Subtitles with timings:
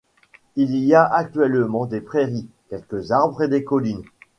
[0.55, 4.01] Il y a actuellement des prairies, quelques arbres et des collines.